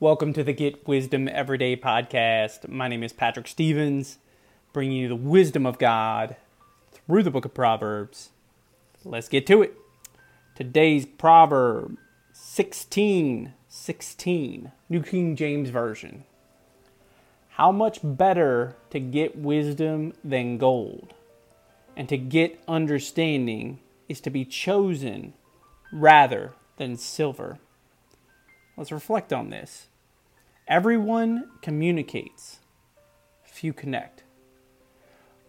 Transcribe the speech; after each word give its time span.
Welcome 0.00 0.32
to 0.34 0.44
the 0.44 0.52
Get 0.52 0.86
Wisdom 0.86 1.26
Everyday 1.26 1.76
podcast. 1.76 2.68
My 2.68 2.86
name 2.86 3.02
is 3.02 3.12
Patrick 3.12 3.48
Stevens, 3.48 4.18
bringing 4.72 4.96
you 4.96 5.08
the 5.08 5.16
wisdom 5.16 5.66
of 5.66 5.80
God 5.80 6.36
through 6.92 7.24
the 7.24 7.32
book 7.32 7.44
of 7.44 7.52
Proverbs. 7.52 8.30
Let's 9.04 9.28
get 9.28 9.44
to 9.48 9.60
it. 9.60 9.74
Today's 10.54 11.04
proverb 11.04 11.98
16 12.32 13.54
16, 13.68 14.72
New 14.88 15.02
King 15.02 15.34
James 15.34 15.70
Version. 15.70 16.22
How 17.48 17.72
much 17.72 17.98
better 18.00 18.76
to 18.90 19.00
get 19.00 19.36
wisdom 19.36 20.12
than 20.22 20.58
gold, 20.58 21.12
and 21.96 22.08
to 22.08 22.16
get 22.16 22.62
understanding 22.68 23.80
is 24.08 24.20
to 24.20 24.30
be 24.30 24.44
chosen 24.44 25.32
rather 25.90 26.52
than 26.76 26.96
silver. 26.96 27.58
Let's 28.78 28.92
reflect 28.92 29.32
on 29.32 29.50
this. 29.50 29.88
Everyone 30.68 31.50
communicates, 31.62 32.60
few 33.42 33.72
connect. 33.72 34.22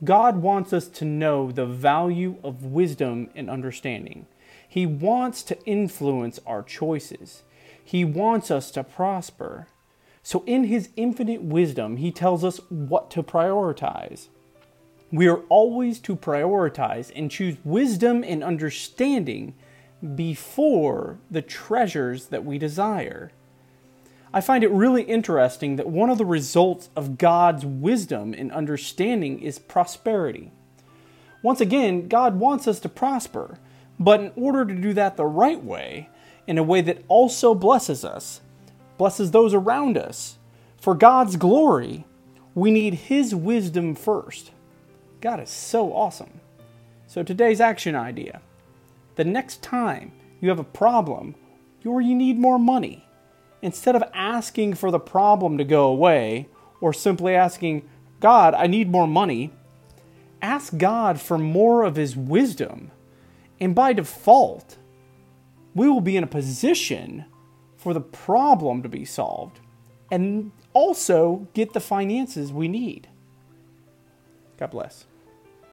God 0.03 0.37
wants 0.37 0.73
us 0.73 0.87
to 0.87 1.05
know 1.05 1.51
the 1.51 1.67
value 1.67 2.37
of 2.43 2.63
wisdom 2.63 3.29
and 3.35 3.47
understanding. 3.47 4.25
He 4.67 4.87
wants 4.87 5.43
to 5.43 5.63
influence 5.65 6.39
our 6.47 6.63
choices. 6.63 7.43
He 7.83 8.03
wants 8.03 8.49
us 8.49 8.71
to 8.71 8.83
prosper. 8.83 9.67
So, 10.23 10.43
in 10.47 10.63
His 10.63 10.89
infinite 10.95 11.43
wisdom, 11.43 11.97
He 11.97 12.11
tells 12.11 12.43
us 12.43 12.59
what 12.69 13.11
to 13.11 13.21
prioritize. 13.21 14.29
We 15.11 15.27
are 15.27 15.41
always 15.49 15.99
to 15.99 16.15
prioritize 16.15 17.11
and 17.15 17.29
choose 17.29 17.57
wisdom 17.63 18.23
and 18.23 18.43
understanding 18.43 19.53
before 20.15 21.17
the 21.29 21.41
treasures 21.41 22.27
that 22.27 22.45
we 22.45 22.57
desire. 22.57 23.31
I 24.33 24.41
find 24.41 24.63
it 24.63 24.71
really 24.71 25.03
interesting 25.03 25.75
that 25.75 25.89
one 25.89 26.09
of 26.09 26.17
the 26.17 26.25
results 26.25 26.89
of 26.95 27.17
God's 27.17 27.65
wisdom 27.65 28.33
and 28.33 28.51
understanding 28.51 29.41
is 29.41 29.57
prosperity. 29.57 30.51
Once 31.41 31.61
again, 31.61 32.07
God 32.07 32.39
wants 32.39 32.67
us 32.67 32.79
to 32.81 32.89
prosper, 32.89 33.57
but 33.99 34.19
in 34.19 34.31
order 34.35 34.65
to 34.65 34.75
do 34.75 34.93
that 34.93 35.17
the 35.17 35.25
right 35.25 35.63
way, 35.63 36.09
in 36.45 36.57
a 36.57 36.63
way 36.63 36.81
that 36.81 37.03
also 37.07 37.55
blesses 37.55 38.05
us, 38.05 38.41
blesses 38.97 39.31
those 39.31 39.53
around 39.53 39.97
us, 39.97 40.37
for 40.77 40.95
God's 40.95 41.35
glory, 41.35 42.05
we 42.53 42.71
need 42.71 42.93
His 42.95 43.33
wisdom 43.33 43.95
first. 43.95 44.51
God 45.21 45.39
is 45.39 45.49
so 45.49 45.93
awesome. 45.93 46.39
So, 47.07 47.23
today's 47.23 47.59
action 47.59 47.95
idea 47.95 48.41
the 49.19 49.25
next 49.25 49.61
time 49.61 50.13
you 50.39 50.47
have 50.47 50.59
a 50.59 50.63
problem 50.63 51.35
or 51.85 51.99
you 51.99 52.15
need 52.15 52.39
more 52.39 52.57
money, 52.57 53.05
instead 53.61 53.93
of 53.93 54.03
asking 54.13 54.75
for 54.75 54.91
the 54.91 54.99
problem 54.99 55.57
to 55.57 55.65
go 55.65 55.87
away 55.87 56.47
or 56.79 56.93
simply 56.93 57.35
asking, 57.35 57.87
God, 58.21 58.53
I 58.53 58.67
need 58.67 58.89
more 58.89 59.07
money, 59.07 59.51
ask 60.41 60.77
God 60.77 61.19
for 61.19 61.37
more 61.37 61.83
of 61.83 61.97
His 61.97 62.15
wisdom. 62.15 62.91
And 63.59 63.75
by 63.75 63.91
default, 63.91 64.77
we 65.75 65.89
will 65.89 65.99
be 65.99 66.15
in 66.15 66.23
a 66.23 66.27
position 66.27 67.25
for 67.75 67.93
the 67.93 67.99
problem 67.99 68.81
to 68.83 68.89
be 68.89 69.03
solved 69.03 69.59
and 70.09 70.53
also 70.71 71.45
get 71.53 71.73
the 71.73 71.81
finances 71.81 72.53
we 72.53 72.69
need. 72.69 73.09
God 74.57 74.71
bless. 74.71 75.08